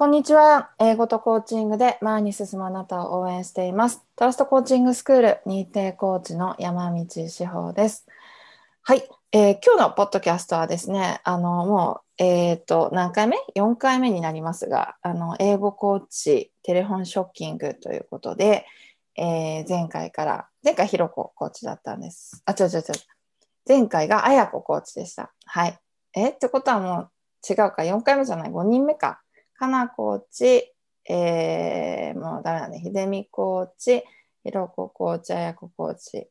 [0.00, 0.70] こんにちは。
[0.78, 4.02] 英語とコーチングで前に進むあなたを応援しています。
[4.16, 8.06] トラストコーチングスクール認定コーチの山道志保です。
[8.80, 18.64] はい、えー今日のポッドキャストはですね、あの、もう、えっ、と、何回目 ?4 回目になりますが、あの、英語コーチテレフォンショッキングということで、
[19.18, 22.42] えー前回から、前回ひろこコーチだったんです。
[22.46, 22.84] あ、違う違う違う。
[23.68, 25.30] 前回があやこコーチでした。
[25.44, 25.78] はい。
[26.14, 26.30] え？
[26.30, 27.10] ってことはもう
[27.46, 29.20] 違うか、4回目じゃない、5人目か。
[29.60, 30.72] かなコーチ、
[31.06, 34.04] えー、もう誰だね、ひでみコーチ、
[34.42, 36.28] ひろこコーチ、あやこコーチ。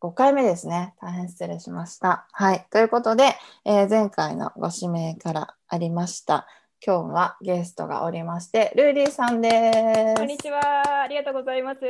[0.00, 0.94] 5回目ですね。
[1.00, 2.28] 大変失礼しました。
[2.30, 2.64] はい。
[2.70, 6.46] ということで、えー前回のご指名からありました。
[6.86, 10.20] 今日はゲストがおりまして、ルーリーさんです。
[10.20, 11.02] こんにちは。
[11.02, 11.80] ありがとうございます。
[11.80, 11.86] す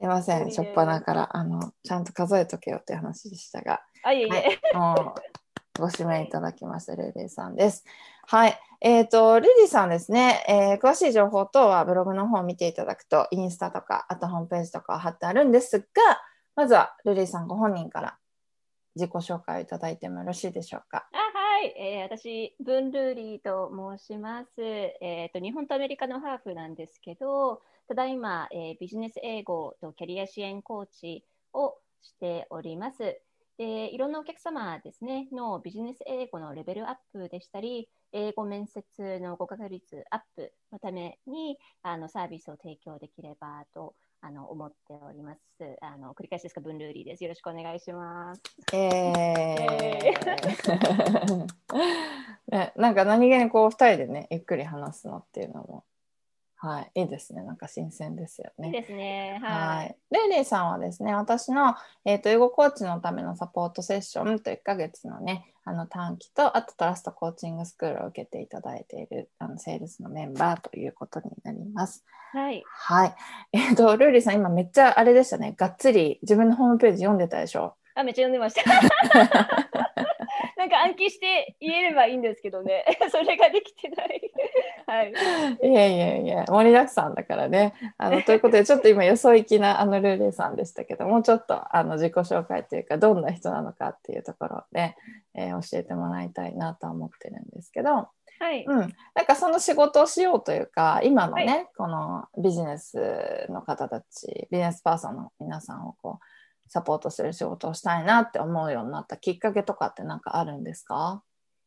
[0.00, 4.60] いません、しょっぱなから、あの、ちゃんと数えとけよっていう話でしたが、あ、いえいえ。
[4.76, 5.14] はい、も
[5.78, 7.84] うご指名いただきました、ルーリーさんです。
[8.26, 8.60] はい。
[8.84, 15.86] えっ、と、ルーリさんですね、えー詳しい情報等はブログの方を見ていただくと、インスタとか、あとホームページとか貼ってあるんですが、
[16.56, 18.18] まずはルーリさんご本人から
[18.96, 21.06] 自己紹介をいただいてもよろしいでしょうか。
[21.12, 21.72] あ、はい。
[21.78, 24.60] えー私、ブンルーリーと申します。
[24.60, 33.20] えっ、と、日本とアメリカのハーフなんですけど、ただいま、えービジネス英語とキャリア支援コーチをしております。
[33.58, 45.40] でいろんなお客様ですね、のビジネス英語のレベルアップでしたり、英語面接の合格率アップのためにあのサービスを提供できればとあの思っております。
[45.80, 47.24] あの繰り返しですが、ブンルーリーです。
[47.24, 48.42] よろしくお願いします。
[48.72, 51.46] えー
[52.52, 55.84] ね、なんか何気にこう2人でねゆっくり話すのっていうのも、
[56.64, 58.68] はい、いいですねなんか新鮮ですよね。
[58.68, 59.40] いいですね。
[59.42, 59.96] ははい。
[60.12, 61.74] い、レイレイさんはですね私の、
[62.04, 72.04] えー、と英語コーチのためのサポートセッションと1ヶ月のねあの短期とあとトラストコーチングスクールを受けていただいているあのセールスのメンバーということになります。
[72.32, 72.62] はい。
[72.64, 73.14] はい、
[73.52, 77.74] えっ、とルーリーさん今めっちゃあれでしたねがっつり自分のホームページ読んでたでしょ？
[77.96, 78.62] あ、めっちゃ読んでました。
[80.82, 82.84] 暗記して言えればいいんですけどね。
[83.10, 84.32] それができてない。
[84.86, 85.12] はい。
[85.62, 87.74] いやいやいや、盛りだくさんだからね。
[87.98, 94.96] あのということで、ちょっと今、よそ行きなあのルーレイさんでしたけど、もうちょっとあの自己紹介というか、どんな人なのかっていうところで、
[95.34, 98.08] えー教えてもらいたいなとは思ってるんですけど、
[98.42, 98.64] はい。
[98.66, 98.78] うん、
[99.14, 106.24] なんかその仕事をしようというか、今のね、はこのビジネスの方たち、ビジネスパーソンの皆さんをこう、
[106.72, 111.22] サポートする仕事をしたいなって思うようになったきっかけとかって何かあるんですか？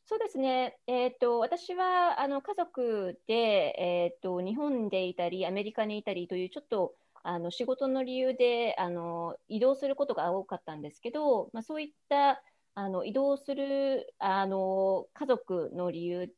[0.07, 0.77] そうですね。
[0.85, 3.33] えっ、と、私は、あの、家族で、
[3.79, 6.93] えっ、と、日本でいたり、アメリカにいたりという、ちょっと、
[7.23, 12.43] あの、仕事の理由で、あの、移動することが多かったんですけど、まあ、そういった、
[12.75, 16.31] あの、移動する、あの、家族の理由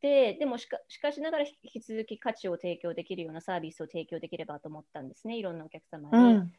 [0.00, 5.36] で、でもしか、しかしながら引き続き価値を提供できるようなサービスを提供できればと思ったんですね。
[5.38, 6.16] いろんなお客様に。
[6.16, 6.52] うん。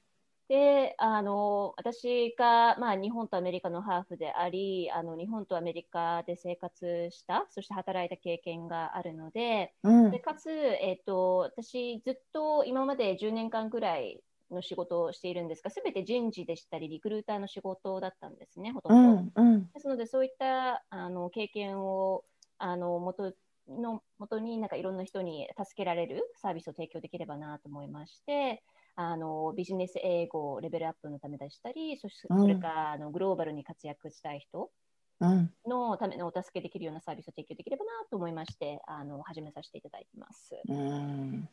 [0.48, 19.42] であの私が、まあ、日本とアメリカのハーフでありあの日本とアメリカで生活したそして働いた経験があるのでうんでかつ、えっと私ずっと今まで10年間ぐらいの仕事をしているんですが全て人事でしたりリクルーターの仕事だったんですねほとうんど。
[19.42, 22.24] んうんですのでそういったあの経験を
[22.58, 23.34] あの元
[23.68, 28.64] の元になんかいろんな人に助けられるサービスを提供できればなと思いまして
[29.00, 34.72] あのビジネス英語レベルアップのためでしたりそしそれからあのグローバルに活躍したい人
[35.20, 40.56] うんのためのお助けできるようなサービスを提供できればなと思いましてあの始めさせていただいてます。
[40.68, 41.48] うん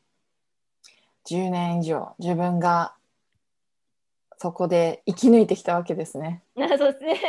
[1.27, 2.95] 10年以上自分が
[4.39, 6.43] そこで生き抜いてきたわけですね。
[6.57, 7.21] そうですね。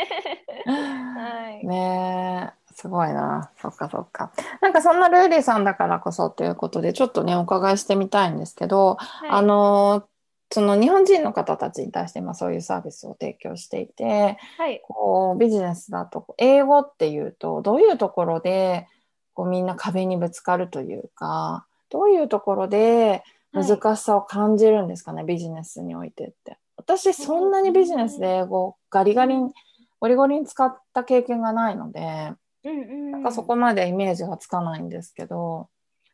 [0.65, 1.65] はい。
[1.65, 4.31] ねえすごいなそっかそっか。
[4.61, 10.07] なんかそんなルーリーさんだからこそということでちょっとねお伺いしてみたいんですけど、はいあの
[10.51, 14.81] その日本人の方たちに対して今そういうサービスを提供していてはい。
[14.83, 18.87] こうビジネスだと英語っていうとどういうところで
[19.33, 23.23] こうみんな壁にぶつかるというかどういうところで
[23.53, 26.57] 難しさを感じるんですかね、ビジネスにおいてって。
[26.75, 29.53] 私そんなにビジネスで英語ガリガリに
[29.99, 32.33] ゴリゴリに使った経験がないので、
[32.65, 33.11] うんうん。
[33.11, 35.69] なんかそこまでイメージがつかないんですけど。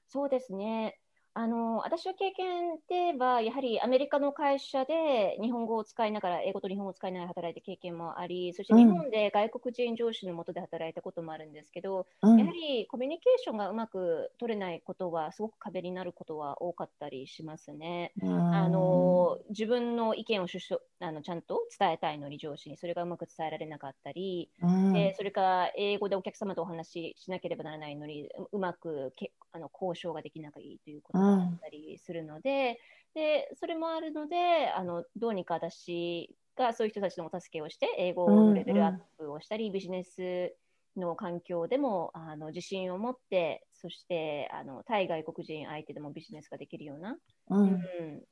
[0.07, 1.00] そうですね。
[1.33, 12.35] あの私の経験では、やはりアメリカの会社で日本語を使いながら、英語と日本語を使いながら働いた経験もあり、そして日本で外国人上司のもとで働いたこともあるんですけど、うん。
[12.35, 18.13] やはりコミュニケーションがうまく取れないことは、すごく壁になることは多かったりしますね。
[18.21, 20.47] うんあの自分の意見を
[20.99, 24.93] あのちゃんと伝えたいのに上司にそれがうまく伝えられなかったり、うん。
[24.93, 30.51] でそれから英語でお客様とお話ししなければならないのにううまくけあの交渉ができない
[30.83, 32.79] ということがあったりするので,、
[33.13, 40.53] でそれもあるのであのどうにか私がそういう人たちのお助けをして英語のレベルアップをしたり、ビジネス
[40.97, 47.17] の環境でもあの自信を持ってそしてあの対外国人相手でもビジネスができるような、
[47.49, 47.79] ううんん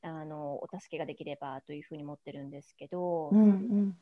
[0.01, 3.97] あのお助けができればというふうに思ってるんですけど、うんうん。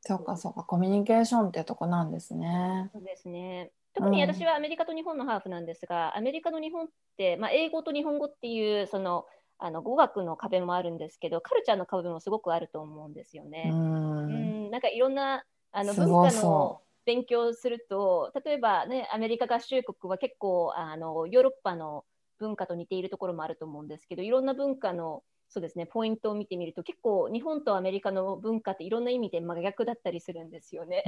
[0.00, 0.64] そうかそうか。
[0.64, 2.90] コミュニケーションってとこなんですね。
[2.92, 3.72] そうですね。
[3.94, 9.26] 特に私はアメリカと日本のハーフなんですが、アメリカの日本って、まあ、英語と日本語っていうその
[9.58, 13.70] あの語学の壁もあるんですけど、カルチャーの壁もすごくあると思うんですようね。
[13.70, 13.74] ん。
[13.74, 22.04] うん、なんかいろんなあの文化のそ勉強をすると、例えばね、アメリカ合衆国は結構あのヨーロッパの
[22.38, 31.04] 文化と似ているところもあると思うんですけど、いろんな文化のそうですね、ポイントを見てみると、結構日本とアメリカの文化っていろんな意味で真逆だったりするんですよね。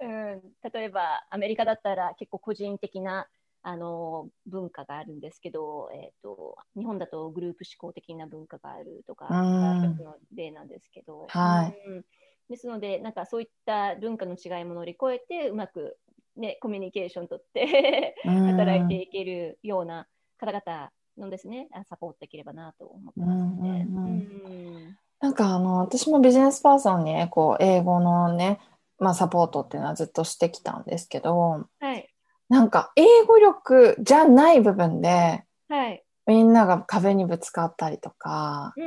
[0.00, 0.42] う ん、
[0.72, 3.28] 例えばアメリカだったら結構個人的な
[3.62, 11.82] あの文化があるんですけど、えー、と日本だとグループ思考的な文化があるとかの例なんですけど、はい。
[11.86, 12.04] うん。
[12.48, 15.98] ですのでなんかそういった文化の違いも乗り越えてうまく、
[16.36, 18.46] ね、コミュニケーション取ってうん。
[18.46, 21.68] 働いていけるような方々のですね。
[21.72, 23.86] あサポートできればなと思ってますね。
[23.88, 24.74] うんうんうん。
[24.74, 24.96] うん。
[25.20, 28.58] なんかあの私もビジネスパーソンにこう英語のね、
[28.98, 32.08] まあ、サポートっていうのはずっとしてきたんですけどはい。
[32.48, 36.02] なんか英語力じゃない部分ではい。
[36.26, 38.84] みんなが壁にぶつかったりとか、う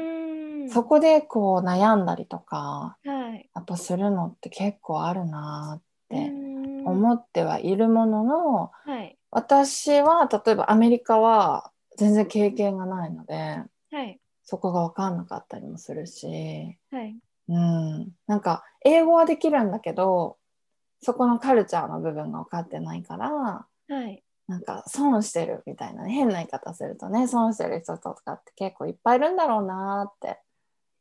[0.66, 0.70] ん。
[0.70, 3.50] そこでこう悩んだりとかはい。
[3.54, 6.88] やっぱするのって結構あるなってうん。
[6.88, 9.18] 思ってはいるもののはい。
[9.32, 13.62] 私は例えばアメリカは全然経験がないので
[13.92, 14.20] はい。
[14.44, 17.16] そこが分かんなかったりもするし、はい。
[17.48, 20.38] うん、なんか英語はできるんだけど
[21.02, 23.68] そこのカルチャーの部分が分かってないからは
[24.08, 24.24] い。
[24.48, 30.38] なんか損してるみたいなね変な言い方するとね損してる人とかって結構いっぱいいるんだろうなって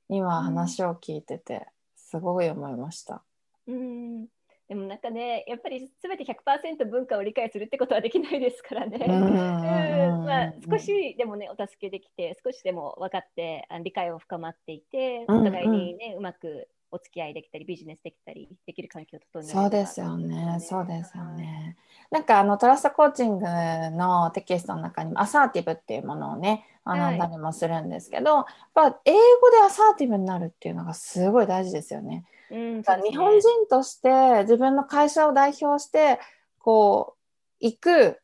[0.09, 1.67] 今話を聞いてて
[1.97, 3.23] すごい思いました。
[3.67, 4.27] うん
[4.73, 9.05] でもなんかね、やっぱり全て100%文化を理解するってことはできないですからね。
[9.07, 21.25] うんまあ、少しでもね、お助けできて、少しでも分かって、あ理解を深まっていて、お互いにね、うまくお付き合いできたり、ビジネスできたり、できる環境を整えそうですよね、そうですよ。
[21.25, 21.77] ね。
[22.11, 32.25] なんかあのトラストコーチングのテキストの中にもアサーティブっていうものをね学んだりもするんですけど、やっぱ英語でアサーティブになるっていうのがすごい大事ですよね。
[32.53, 36.21] うん、日本人として自分の会社を代表して
[36.59, 38.21] こう行く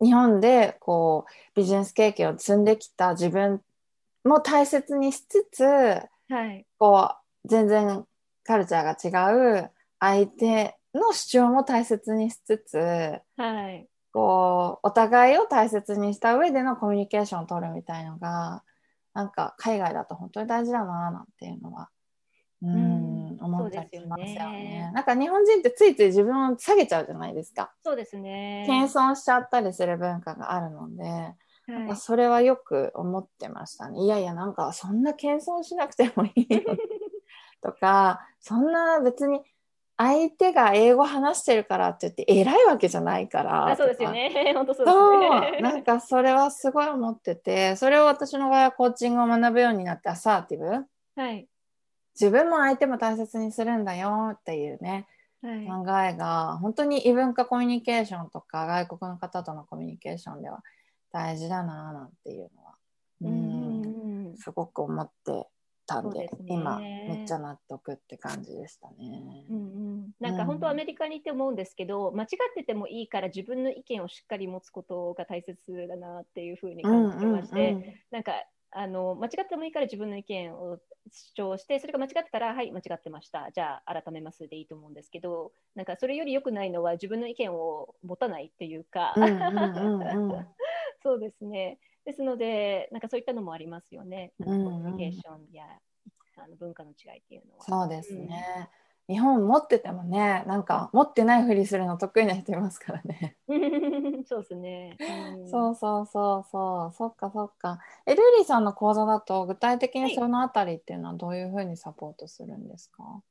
[0.00, 3.60] 日本でこうビジネス経験を積んできた自分
[4.24, 5.64] も大切にしつつ
[6.28, 7.10] はい、こ
[7.44, 8.04] う全然
[8.42, 9.70] カルチャーが違う
[10.00, 12.76] 相手の主張も大切にしつつ
[13.36, 18.64] はい、こうお互いを大切にした上でのコミュニケーションを取るみたいのが
[19.14, 21.90] なんか海外だと本当に大事だななんていうのは。
[22.62, 23.10] うん。
[23.10, 24.56] うん思ったりしますよそうですよね
[24.86, 24.90] ね。
[24.94, 27.72] なんか日本人ってついつい自分を下げちゃうじゃないですか。
[27.84, 28.64] そうですね。
[28.66, 31.04] 謙遜しちゃったりする文化があるので、
[31.66, 34.00] なんはい、かそれはよく思ってましたね。
[34.00, 36.60] いやいやなんかそんな謙遜しなくてもいいよ
[37.60, 39.40] とか そんな別に
[39.98, 44.52] 相手が英語話してるからって言って偉いわけじゃないからあそうですよね。
[44.54, 45.60] 本当そうそうですね。
[45.60, 51.48] なんかそれはすごい思っててそれを私の場合はコーチングを学ぶようになってアサーティブはい、
[52.18, 55.06] 自分も相手も大切にするんだよっていうね
[55.42, 60.62] はい、考えが本当に異文化コミュニケーションとか外国の方とのコミュニケーションでは
[61.12, 62.74] 大事だななんていうのは
[63.20, 65.46] ううんんすごく思って
[65.86, 66.28] たんでね。
[66.48, 69.46] 今めっちゃ納得って感じでしたね。
[69.48, 69.60] うんう
[69.98, 78.32] ん、なんか本当アメリカにいて思うんですけど、間違っててもいいから自分の意見をしっかり持つことが大切だなっていうふうに感じてまして、なんか
[78.70, 80.78] あの間違ってもいいから自分の意見を
[81.10, 83.50] 主張してそれが間違ってたらはい間違ってました。
[83.54, 89.14] じゃあ改めますでいいと思うんですけどなんかそれより良くないのは自分の意見を持たないっていうか、
[91.02, 91.78] そうですね。
[92.04, 95.64] ですのでなんかそういったのもありますよね、コミュニケーションや
[96.36, 97.64] あの文化の違いっていうのは。
[97.64, 98.68] そうですね。
[99.08, 103.36] 日本持っててもねなんか持ってないふりするの得意な人いますからね。
[104.26, 104.96] そうですね。
[105.36, 107.78] うんそうそうそうそうそっかそっか。
[108.04, 113.22] えルーリーさんの講座だと具体的にそのあたりっていうのはどういうふうにサポートするんですか、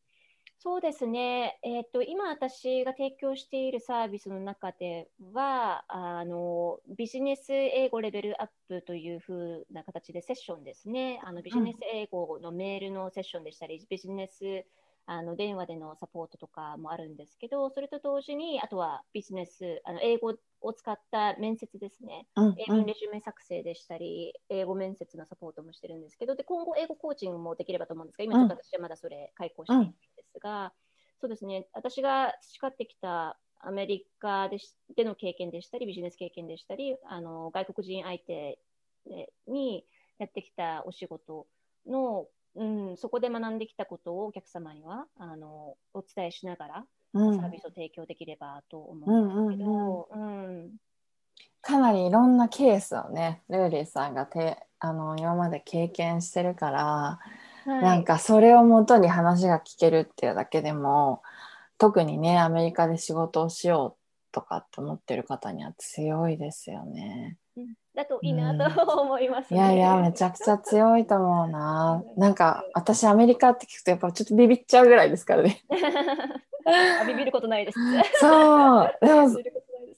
[0.65, 14.65] そうですね、えーと、今私が提供しているサービスの中ではあのビジネス英語レベルアップというふうな形でセッションですねあのビジネス英語のメールのセッションでしたり、うん、ビジネス
[15.08, 30.74] あの電話でのサポートとかもあるんですけどそれと同時にあとはビジネスあの英語を使った面接ですね、うんうん、英文レジュメ作成でしたり英語面接のサポートもしてるんですけどで今後英語コーチングもできればと思うんですが今ちょっと私はまだそれ開講しているんですが、
[31.22, 34.58] そうですね、私が培ってきたアメリカで
[34.96, 38.60] での経験でしたり、ビジネス経験でしたり、あの外国人相手
[39.48, 39.86] に
[40.20, 41.48] やってきたお仕事
[41.88, 50.08] の、うん、そこで学んできたことをお客様にはあのお伝えしながら、うん、サービスを提供できればと思うんですけど、
[51.62, 57.20] かなりいろんなケースをね、ルーリーさんがてあの今まで経験してるから、
[57.66, 61.24] はい、なんかそれをもとに話が聞けるっていうだけでも
[61.78, 67.38] 特にねアメリカで仕事をしようとかって思ってる方には強いですよね。
[67.94, 72.04] だといいなと思います、ねうん、いやいやめちゃくちゃ強いと思うな。
[72.18, 75.62] なんか私アメリカって聞くとやっぱちょっとビビっちゃうぐらいですからね。
[77.08, 77.80] ビビることないです。
[78.20, 78.98] そう。
[79.02, 79.30] でも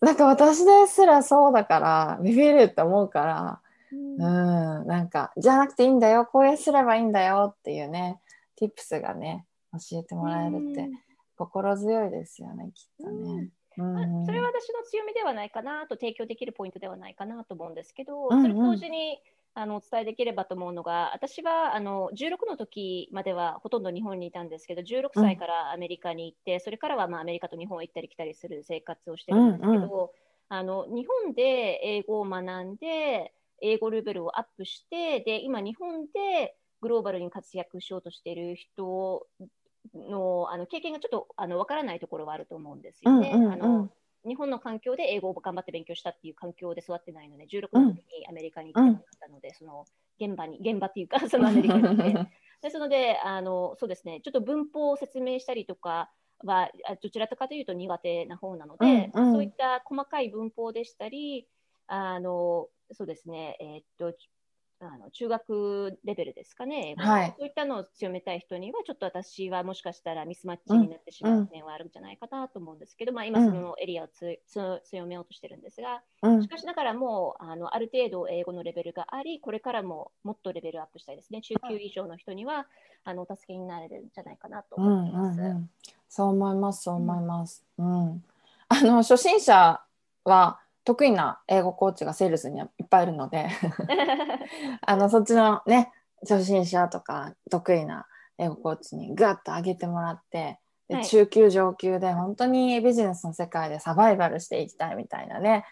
[0.01, 3.61] なんか私ですらそうだからビビるって思うから
[3.91, 8.19] うん、なんか、じゃなくていいんだよ、こうすればいいんだよっていうね、
[8.59, 10.89] tips がね、教えてもらえるって、
[11.37, 13.49] 心強いですよね、きっとね。
[13.77, 19.19] うん、それは私の強みではないかなと提供できるポイントではないかなと思うんですけど、それと同時に
[19.53, 30.09] あのお伝えできればと思うのが私はあの16の時まではほとんど日本にいたんですけど16歳からアメリカに行って、うん、それからはまあアメリカと日本を行ったり来たりする生活をしてるんですけど、うんうん、
[30.49, 39.25] あの日本で英語を学んで英語レベルをアップして、で、今日本でグローバルに活躍しようとしている人
[39.93, 43.31] のあの経験がちょっとあの分からないところはあると思うんですよね。
[43.33, 43.89] うんうんうん、あの
[44.27, 49.85] 日本の環境で英語を頑張って勉強したっていう環境で育ってないので、16の時にアメリカに行ったので、うん、その
[50.19, 51.87] 現場に、現場っていうか、 そのアメリカに。
[52.61, 56.11] ですので、あのそうですね、ちょっと文法を説明したりとか
[56.43, 61.47] は、どちらかというと苦手な方なので、うんうん、そういった細かい文法でしたり、
[61.85, 64.17] あのそうですね、えー、っと
[64.79, 82.67] あの中学レベルですかね、はい、そういったのを強めたい人には、ちょっと私はもしかしたらミスマッチになってしまう点はあるんじゃないかなと思うんですけど、うん、まあ、今、そのエリアをつ、強めようとしてるんですが、うん、しかしながらもうあのある程度英語のレベルがあり、これからももっとレベルアップしたいですね、中級以上の人には
[83.03, 85.39] あのお助けになれるんじゃないかなと思います。
[85.39, 85.69] うんうんうん、
[86.07, 87.65] そう思います、そう思います。
[87.77, 88.23] うん。
[88.69, 89.81] あの初心者
[90.23, 93.49] は得意な英語コーチがセールスにはいっぱいいるので
[94.81, 95.91] あのそっちのね
[96.21, 105.65] 初心者とか得意な英語コーチにガッと上げてもらってで、はい、中級上級で本当にビジネスの世界でサバイバルしていきたいみたいなね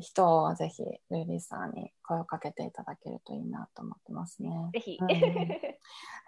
[0.00, 4.50] 人をぜひルーリーさんに声をかけていただけるといいなと思ってますね。
[4.72, 5.14] ぜひ、うん、あ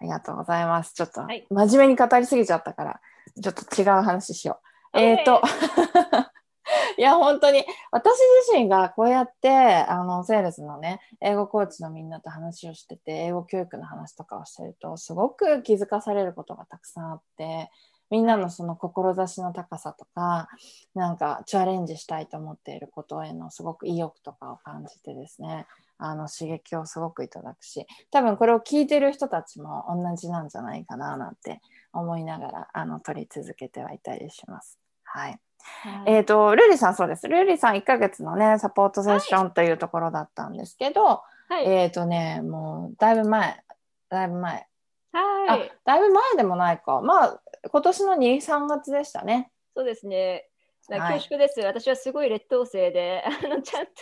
[0.03, 0.95] りがとうございます。
[0.95, 3.01] ちょっと真面目に語りすぎちゃったから、
[3.43, 4.61] ちょっと違う話しよ
[4.95, 4.99] う。
[4.99, 5.43] えっ、ー、と
[6.99, 8.19] いや、本当に、私
[8.51, 17.71] 自身がこうやって、あの、セールスのね、英語コーチのみんなと話をしてて、英語教育の話とかをしてると、すごく気づかされることがたくさんあって、
[18.11, 20.49] みんなのその志の高さとか、
[20.97, 25.67] なんかチャレンジしたいと思っていることへのすごく意欲とかを感じてですね、
[25.99, 31.61] あの刺激をすごくいただくし、多分これを聞いてる人たちも同じなんじゃないかななんて
[31.93, 34.81] 思いながら、あの、取り続けてはいたりします。
[35.05, 35.39] はい。
[35.83, 37.29] はい、えっ、ー、と、ルリさんそうです。
[37.29, 43.63] ルリさん1ヶ月のね、サポートセッションというところだったんですけど、はい、えっ、ー、とね、もう、だいぶ前、
[44.09, 44.67] だいぶ前。
[45.13, 45.73] はい。
[45.85, 47.01] だいぶ前でもないか。
[47.01, 49.51] まあ、今年の2、3月でしたね。
[49.75, 50.49] そうですね。
[50.97, 53.93] 恐縮です、はい、私はすごい劣等生で、あのちゃんと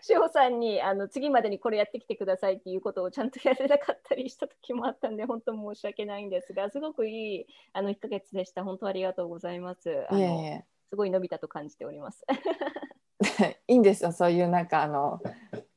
[0.00, 8.62] 志保さんにあの次までにこれやってきてくださいっていうことをちゃんとやれなかったりした時もあったんで、本当申し訳ないんですが、すごくいいあの1ヶ月でした。
[8.62, 10.06] 本当ありがとうございます。
[10.08, 12.26] あのいえいえすごい伸びたと感じております。
[13.68, 15.20] いいんですよ、そういうなんかあの、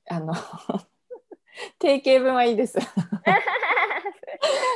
[0.10, 0.34] あの
[1.80, 2.80] 定型文はいいです。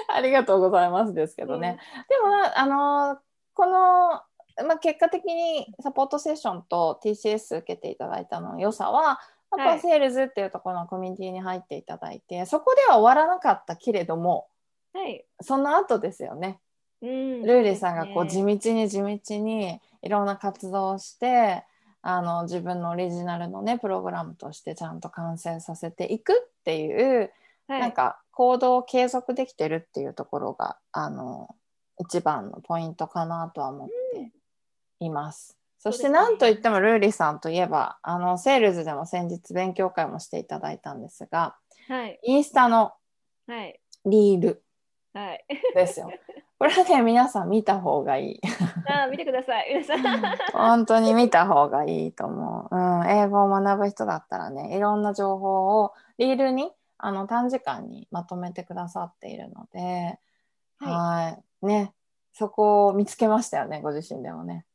[0.08, 1.80] ありがとうございますですけどね。
[1.96, 3.20] うん、でもあの
[3.54, 4.22] この
[4.66, 9.20] まあ、結果的にサポートセッションと TCS 受けていただいたの良さは
[9.56, 14.48] やっぱセールズっていうところのコミュニティに入っていただいて、はい、そこでは終わらなかったけれども、
[14.94, 16.60] はい、その後ですよね。
[17.02, 21.64] うん、ルーリーさんがこう地道に地道にいろんな活動をして
[22.02, 27.32] あの自分のオリジナルのねプログラムとしてちゃんと完成させていくっていう、
[27.68, 31.56] はい、なんか行動を継続できてるっていうところがあの
[32.00, 34.32] 一番のポイントかなとは思って
[35.00, 35.58] います。
[35.80, 41.56] そしてそうですねなんといってもルーリーさんといえばあのセールズでも先日勉強会もしていただいたんですが
[41.88, 42.20] はい。
[42.24, 42.94] インスタの
[43.48, 43.80] はい。
[44.06, 44.64] リール
[45.14, 45.46] はい。
[45.76, 46.12] ですよ。
[46.60, 48.42] これはね皆さん見た方がいい。
[48.90, 49.70] あー見てください。
[49.70, 50.38] 皆さん。
[50.54, 52.76] 本当に見た方がいいと思う。
[52.76, 60.20] うん、英語を学ぶ人だったらねいろんな情報をリールにあの短時間にまとめてくださっているので、
[60.80, 61.66] ははい。
[61.66, 61.94] ね。
[62.34, 64.66] そこを見つけましたよね、ご自身でもね。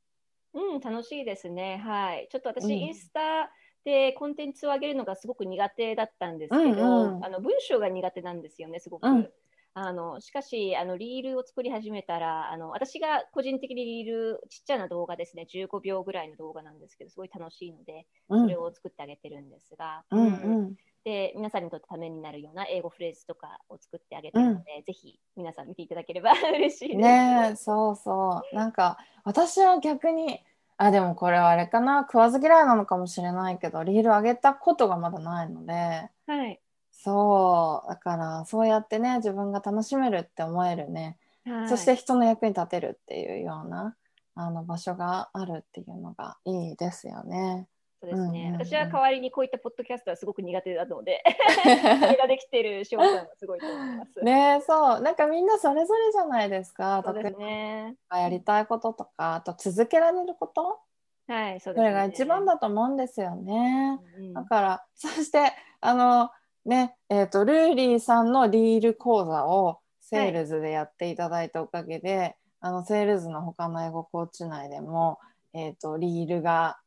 [0.54, 0.58] い。
[0.58, 1.78] うん、楽しいですね。
[1.84, 2.28] はい。
[2.30, 3.50] ちょっと私、うんインスタ
[3.84, 9.08] でコンテンツを上げるのがすごく苦手だったんですけど、うんうんあの文章が苦手なんですよね、すごく。
[9.08, 9.30] うん
[9.74, 18.42] あのしかしあの、リールを作り始めたらあの、私が個人的にリール、ちっちゃな動画ですね、15秒ぐらいの動画なんですけど、すごい楽しいので、うん。
[18.42, 20.74] それを作ってあげてるんですが、うんうんうん。
[21.04, 26.98] で皆さんにとってためになるような英語フレーズとかを作ってあげてるので、ぜひ皆さん見ていただければ 嬉しいです。
[26.98, 28.54] ねえ、そうそう。
[28.54, 30.40] なんか、私は逆に、
[30.76, 36.61] あ、でもこれはあれかな、食わず嫌いなのかもしれないけど、リール上げたことがまだないので、はい
[37.02, 43.96] そう、だから、そうやってね、自分が楽しめるって思えるね、はいそして人の役に立てるっていうような、
[44.36, 47.66] あの場所があるっていうのがいいですよね。
[48.00, 51.24] そうですね、うんうんうん私は代わりにこういったポッドキャストはすごく苦手なので、
[51.62, 54.18] それができてる翔さんはすごいと思います。
[54.22, 57.96] ねえそうなんかみんなそれぞれじゃないですかそうですね。
[58.08, 60.78] なやりたいこととかあと続けられること
[61.26, 61.82] はい、そうですね。
[61.82, 63.98] それが一番だと思うんですよね。
[64.18, 66.30] うんだからそしてあの
[66.64, 75.18] ねえー、とルーリーさんのリール講座をセールズでやっていただいたおかげで、あのセールズの他の英語コーチ内でも、
[75.54, 76.78] えー、とリールが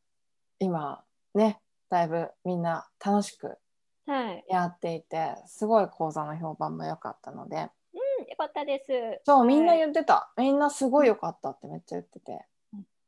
[0.60, 1.04] 今
[1.34, 3.58] ねだいぶみんな楽しく
[4.08, 7.56] はい、やっていてすごい講座の評判も良かったので。
[7.58, 7.70] うん、よ
[8.38, 9.22] かったです。
[9.26, 12.46] そうみんなはい言ってた、みんなすごい良かったってめっちゃ言ってて。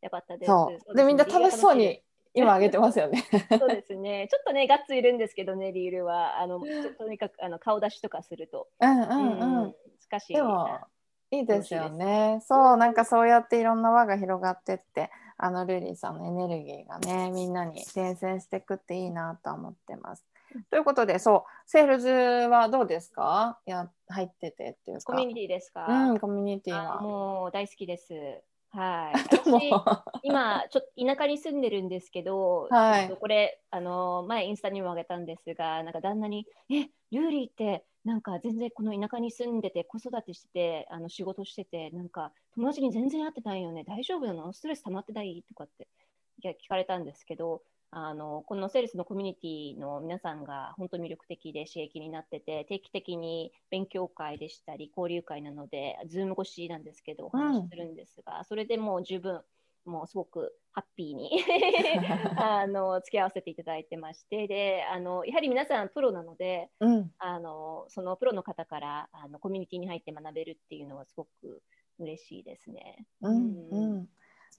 [0.01, 0.49] よかったです。
[0.49, 0.95] そう。
[0.95, 2.01] でみんな楽しそうに
[2.37, 3.23] 今あげてますよね。
[3.59, 4.27] そうですね。
[4.29, 6.39] ちょっとね、ガッツいるんですけどね、リールは。
[6.39, 6.61] あの、
[6.97, 8.67] とにかくあの顔出しとかすると。
[8.79, 9.75] うんうんうん。
[10.09, 10.35] 難しい。
[10.35, 10.79] でも
[11.31, 12.39] いいですよね。
[12.45, 20.25] そうなんかそうやっていろんな輪が広がってってあのルーリーさんのエネルギーがねみんなに伝染していくっていいなと思ってます。
[20.69, 23.59] ということでそうセールズはどうですか？
[23.65, 25.03] や入っててっていうか。
[25.03, 27.01] コミュニティですか、うんコミュニティあは。
[27.01, 28.41] もう大好きです。
[28.77, 29.13] はい。
[29.35, 44.53] どうも私今ちょっと田舎に住んでるんですけど、はいえっとこれあの前インスタにもあげたんですが、なんか旦那にえルーリーってなんか全然この田舎に住んでて子育てしててあの仕事しててなんか友達に全然会ってないよね大丈夫なの？
[44.53, 45.43] ストレス溜まってない？
[45.49, 45.87] とかって
[46.43, 47.63] いや聞かれたんですけど。
[47.91, 59.41] あのこのセールズのコミュニティの皆さんが本当魅力的で刺激になってて定期的に勉強会でしたり交流会なのでズーム越しなんですけどお話しするんですが、それでもう十分
[59.85, 61.31] もうすごくハッピーに
[62.37, 71.61] あの付き合わせていただいてましてであのやはり皆さんプロなのでうんあのそのプロの方からあのコミュニティに入って学べるっていうのはすごく
[71.99, 73.05] 嬉しいですね。
[73.21, 74.09] うんうん、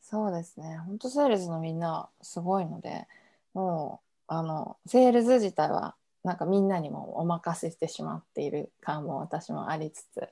[0.00, 0.78] そうですね。
[0.78, 3.06] 本当セールスのみんなすごいので、
[3.54, 10.28] もうあのセールス自体はなんかみんなにもお任せしてしまっている感も私もありつつ、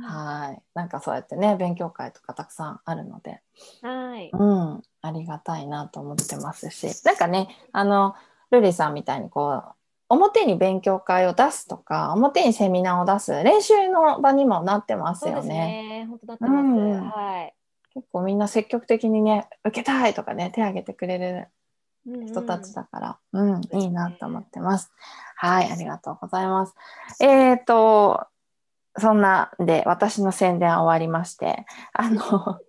[0.00, 3.40] はい、なんかそうやってね勉強会とかたくさんあるので、
[3.82, 8.14] はい、うん、ありがたいなと思ってますし、なんかねあの
[8.50, 9.76] ルリさんみたいにこう
[10.08, 15.48] 表に勉強会を出すとか表にセミナーを出す練習の場にもなってますよね。
[15.48, 16.06] ね。
[16.08, 16.52] 本当だってます。
[16.52, 17.54] うんうんはい。
[17.94, 21.46] 結構みんな積極的にね受けたいとかね手挙げてくれるうんうん
[22.06, 23.82] 人たちだから、うんすね。
[23.82, 24.92] いいなと思ってます。
[25.36, 26.74] はいありがとうございます。
[27.20, 28.26] えっ、と
[28.98, 32.60] そんなんで私の宣伝は終わりましてあの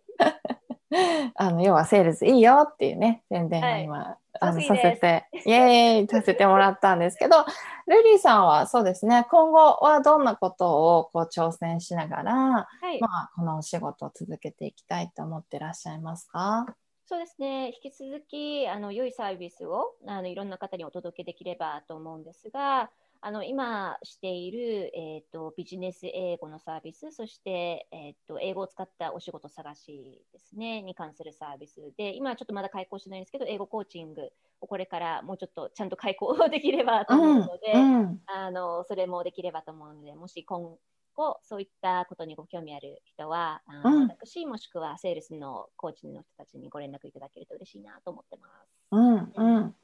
[1.35, 7.45] あの要はセールスいいよっていうね宣伝を今、あのさせてイエーイさせてもらったんですけど
[7.87, 12.99] ルリーさんはそうですね今後はどんなことをこう挑戦しながらはい。
[13.01, 16.65] まあ、このお仕事を続けていきたいと思ってらっしゃいますか？
[17.09, 17.67] そうですね。
[17.67, 22.91] 引き続き、あの、良いサービスを、あの、いろんな方にお届けできればと思うんですが、
[23.21, 40.77] あの、今している、えっ、と、ビジネス英語のサービス、そして、えっ、と、英語を使ったお仕事探しですね、に関するサービスで、今はちょっとまだ開講してないんですけど、英語コーチングをこれからもうちょっとちゃんと開講できればと思うので、うんあのそれもできればと思うので、もし今
[41.17, 48.69] 後そういったことにご興味ある人は、うん私もしくはセールスのコーチの人たちにご連絡いただけると嬉しいなと思ってます。
[48.91, 49.75] うんうん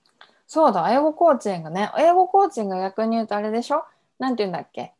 [0.47, 3.83] そうだ英語コーチングね英語コーチング逆に言うとあれでしょ？
[4.19, 4.93] なんて言うんだっけ？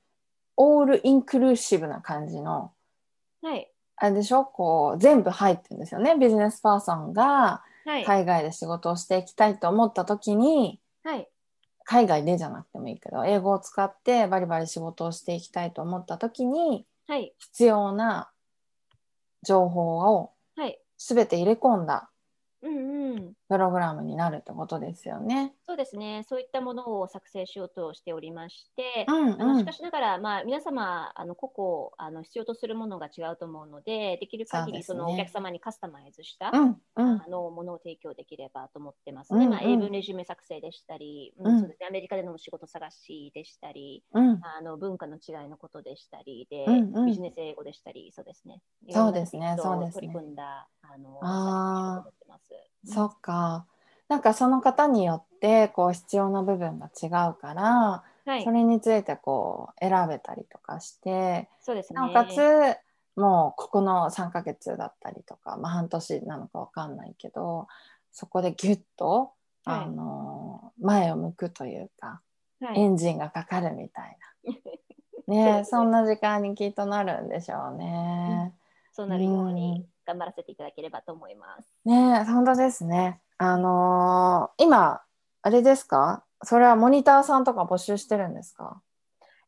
[0.58, 2.72] オールインクルーシブな感じの
[3.42, 3.70] はい。
[3.98, 4.46] あれでしょ？
[4.46, 6.16] こう、全部入ってるんですよね。
[6.18, 8.06] ビジネスパーソンがはい。
[8.06, 11.28] 海外で仕事をしていきたいと思った時に、はい。
[11.86, 17.34] 海外でじゃなくてもいいけど、英語を使ってバリバリ仕事をしていきたいと思った時に、はい。
[17.40, 18.32] 必要な
[19.44, 20.80] 情報をはい。
[20.98, 22.10] 全て入れ込んだ
[22.62, 23.34] うんうん。
[23.50, 25.54] プログラムになるってことですよね。
[25.66, 26.26] そうですね。
[26.28, 37.22] そういったものを作成しようとしておりまして、うんあのうんしかしながら、まあ、皆様、あの個々あの必要とするものが違うと思うので、できる限りそのお客様にカスタマイズした、うんうん。
[37.22, 39.34] あのものを提供できればと思ってます。
[39.34, 39.38] ね。
[39.38, 39.50] うんうん。
[39.52, 41.48] まあ、英文レジュメ作成でしたり、うん。
[41.48, 44.42] うんそうですね、アメリカでの仕事探しでしたり、うん。
[44.44, 47.06] あの文化の違いのことでしたりで、うんうん。
[47.06, 48.62] ビジネス英語でしたり、そうですね。
[48.90, 49.56] そうですね。
[49.58, 50.02] そうですね。
[50.02, 51.34] 取り組んだあのあー。
[51.54, 52.94] 作品を思ってます。
[52.94, 53.66] そっか。
[54.14, 62.00] なんかその方によってこう必要な部分が違うから、はいそ、れについてこう選べたりとかして、そうですね。
[62.00, 62.38] なおかつ
[63.20, 67.68] もうここの3ヶ月だったりとか、まあ、半年なのかわかんないけど
[68.12, 69.32] そこでギュッと、
[69.66, 72.22] はいあの前を向くというか、
[72.62, 74.54] はいエンジンがかかるみたいな。
[75.26, 78.54] ねねそんな時間にきっとなるんでしょうね。
[78.92, 81.68] そうなるよううんに頑張らせていただければと思います。
[81.84, 83.23] ね本当ですね。
[83.38, 85.02] あのー今、
[85.42, 86.24] あれですか？
[86.44, 88.82] それはモニターさんとか募集してるんですか？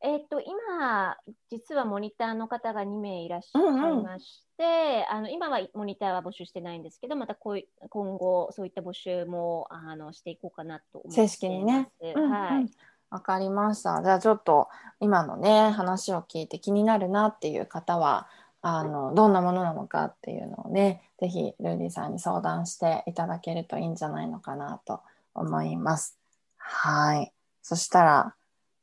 [0.02, 1.17] えっと今、
[1.50, 3.63] 実はモニターの方が2名いらっしゃい
[4.04, 11.15] まして、あの今はモニターは募集してないんですけど、またこうい今後、そういった募集もあのしていこうかなと思います。
[11.15, 11.89] 正式にね。
[12.02, 12.71] うんはいうん
[13.12, 14.02] わかりました。
[14.04, 14.67] じゃあちょっと
[15.00, 18.28] 今のね、話を聞いて気になるなっていう方は、
[18.67, 25.01] あの、どんなものなのかっていうのをね、ぜひルーディさんに相談していただけるといいんじゃないのかなと
[25.36, 26.17] 思います。
[26.58, 27.32] はい。
[27.62, 28.36] そしたら、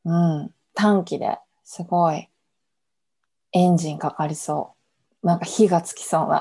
[0.05, 0.15] う
[0.45, 2.29] ん、短期ですごい
[3.51, 4.75] エンジンかかりそ
[5.25, 5.27] う。
[5.27, 6.41] なんか火がつきそうな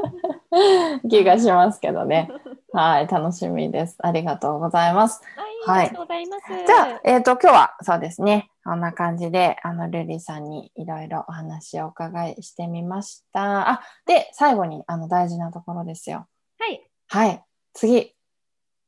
[1.08, 2.30] 気がしますけどね。
[2.74, 3.96] はい、楽しみです。
[4.00, 5.22] ありがとうございます。
[5.66, 6.66] はい、はいありがとうございます。
[6.66, 8.50] じゃあ、えっ、と、今日はそうですね。
[8.64, 13.70] こんな感じで、あの、ルリさんにいろいろお話をお伺いしてみました。
[13.70, 16.26] あ、で、最後に、あの、大事なところですよ。
[16.58, 17.44] はい、はい。
[17.74, 18.14] 次。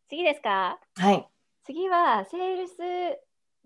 [0.08, 0.78] 次ですか？
[0.96, 1.28] はい。
[1.64, 2.72] 次は、セールス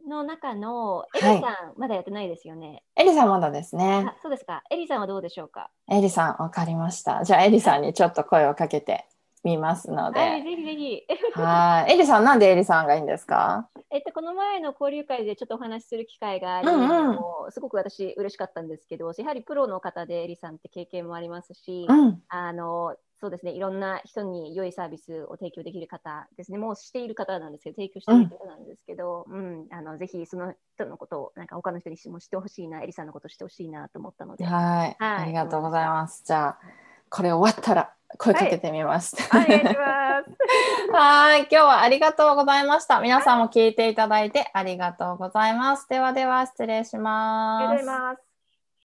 [0.09, 2.83] の中のエリはいさん、まだやってないですよね。
[2.97, 4.07] エリさんまだですね。
[4.09, 4.63] あそうですか。
[4.71, 5.71] エリさんはどうでしょうか？
[5.91, 7.23] エリさん、わかりました。
[7.23, 9.07] じゃあ、エリさんにちょっと声をかけて
[9.43, 10.51] みますのはい、で。
[10.51, 11.03] ぜひぜひ。
[11.35, 11.93] はい。
[11.95, 13.69] エリさん、なんでエリさんがいいんですか？
[13.91, 22.23] えっと、この前の交流会でちょっとお話しする機会があり、うんうんもうすごく私嬉しかったんですけど、やはりプロの方でエリさんって経験もありますし、うん。
[22.29, 34.97] あのそうですね、いろんな人に良いサービスを提供できる方ですね、もうしている方なんですけど、提供している方なんですけど、うんあのぜひその人のことを、なんか他の人にも知ってほしいな、エリさんのことを知ってほしいなと思ったので、はい。
[34.99, 36.23] はいありがとうございます。
[36.25, 36.59] じゃあ、
[37.11, 39.17] これ終わったら声かけてみます。
[39.31, 39.75] お願いします。
[40.93, 41.41] はい。
[41.43, 43.01] 今日はありがとうございました。
[43.01, 45.89] 皆さんも聞いていただいてありがとうございます。
[45.89, 47.63] ではでは失礼します。
[47.63, 48.30] がとうございます。